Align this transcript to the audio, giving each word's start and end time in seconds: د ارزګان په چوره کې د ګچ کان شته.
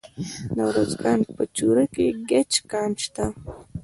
د 0.55 0.57
ارزګان 0.69 1.19
په 1.37 1.43
چوره 1.55 1.85
کې 1.93 2.07
د 2.13 2.15
ګچ 2.29 2.51
کان 2.71 2.91
شته. 3.03 3.25